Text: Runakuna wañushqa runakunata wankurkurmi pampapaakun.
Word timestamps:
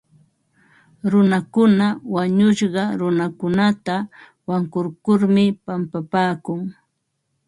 Runakuna 1.11 1.87
wañushqa 2.13 2.83
runakunata 2.99 3.95
wankurkurmi 4.47 5.45
pampapaakun. 5.65 6.61